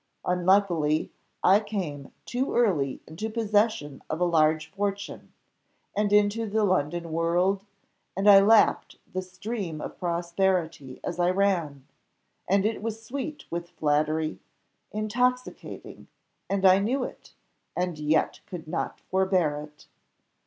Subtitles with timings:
[0.25, 1.11] "Unluckily,
[1.43, 5.31] I came too early into possession of a large fortune,
[5.95, 7.65] and into the London world,
[8.17, 11.85] and I lapped the stream of prosperity as I ran,
[12.47, 14.39] and it was sweet with flattery,
[14.91, 16.07] intoxicating,
[16.49, 17.35] and I knew it,
[17.75, 19.85] and yet could not forbear it.